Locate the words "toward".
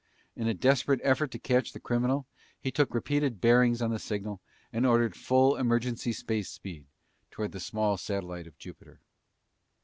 7.29-7.51